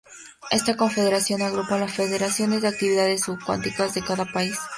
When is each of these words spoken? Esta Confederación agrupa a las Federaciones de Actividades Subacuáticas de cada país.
Esta 0.49 0.75
Confederación 0.75 1.43
agrupa 1.43 1.75
a 1.75 1.77
las 1.77 1.93
Federaciones 1.93 2.63
de 2.63 2.69
Actividades 2.69 3.21
Subacuáticas 3.21 3.93
de 3.93 4.01
cada 4.01 4.25
país. 4.25 4.57